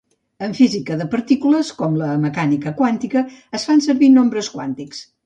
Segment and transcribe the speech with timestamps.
[0.45, 3.23] En física de partícules, com a la mecànica quàntica,
[3.59, 5.05] es fan servir nombres quàntics.